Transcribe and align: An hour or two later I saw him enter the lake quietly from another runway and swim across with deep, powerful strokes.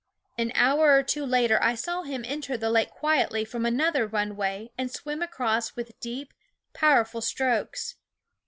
An 0.35 0.51
hour 0.55 0.95
or 0.97 1.03
two 1.03 1.27
later 1.27 1.59
I 1.61 1.75
saw 1.75 2.01
him 2.01 2.25
enter 2.25 2.57
the 2.57 2.71
lake 2.71 2.89
quietly 2.89 3.45
from 3.45 3.67
another 3.67 4.07
runway 4.07 4.71
and 4.75 4.89
swim 4.91 5.21
across 5.21 5.75
with 5.75 5.99
deep, 5.99 6.33
powerful 6.73 7.21
strokes. 7.21 7.97